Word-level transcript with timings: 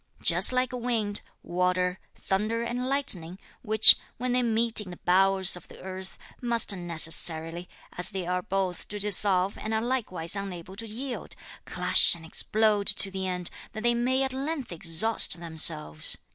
Just 0.23 0.51
like 0.51 0.73
wind, 0.73 1.21
water, 1.43 1.99
thunder 2.15 2.63
and 2.63 2.89
lightning, 2.89 3.37
which, 3.61 3.95
when 4.17 4.31
they 4.31 4.41
meet 4.41 4.81
in 4.81 4.89
the 4.89 4.97
bowels 5.05 5.55
of 5.55 5.67
the 5.67 5.79
earth, 5.79 6.17
must 6.41 6.75
necessarily, 6.75 7.69
as 7.95 8.09
they 8.09 8.25
are 8.25 8.41
both 8.41 8.87
to 8.87 8.97
dissolve 8.97 9.59
and 9.59 9.75
are 9.75 9.81
likewise 9.83 10.35
unable 10.35 10.75
to 10.77 10.87
yield, 10.87 11.35
clash 11.65 12.15
and 12.15 12.25
explode 12.25 12.87
to 12.87 13.11
the 13.11 13.27
end 13.27 13.51
that 13.73 13.83
they 13.83 13.93
may 13.93 14.23
at 14.23 14.33
length 14.33 14.71
exhaust 14.71 15.39
themselves. 15.39 16.17